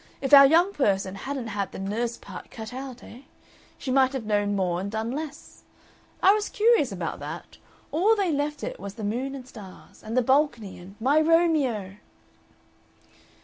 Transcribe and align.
If 0.19 0.33
our 0.33 0.47
young 0.47 0.73
person 0.73 1.13
hadn't 1.13 1.49
had 1.49 1.71
the 1.71 1.77
nurse 1.77 2.17
part 2.17 2.49
cut 2.49 2.73
out, 2.73 3.03
eh? 3.03 3.21
She 3.77 3.91
might 3.91 4.13
have 4.13 4.25
known 4.25 4.55
more 4.55 4.81
and 4.81 4.89
done 4.89 5.11
less. 5.11 5.61
I 6.23 6.33
was 6.33 6.49
curious 6.49 6.91
about 6.91 7.19
that. 7.19 7.59
All 7.91 8.15
they 8.15 8.31
left 8.31 8.63
it 8.63 8.79
was 8.79 8.95
the 8.95 9.03
moon 9.03 9.35
and 9.35 9.47
stars. 9.47 10.01
And 10.01 10.17
the 10.17 10.23
balcony 10.23 10.79
and 10.79 10.95
'My 10.99 11.21
Romeo! 11.21 11.97